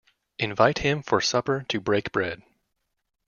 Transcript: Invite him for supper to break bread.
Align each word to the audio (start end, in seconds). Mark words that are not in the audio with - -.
Invite 0.39 0.79
him 0.79 1.03
for 1.03 1.21
supper 1.21 1.63
to 1.69 1.79
break 1.79 2.11
bread. 2.11 2.41